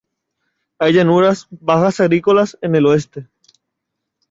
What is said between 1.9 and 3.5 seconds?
agrícolas en el oeste.